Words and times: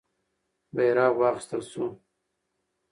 بیرغ 0.75 1.11
واخیستل 1.19 1.61
سو. 1.71 1.83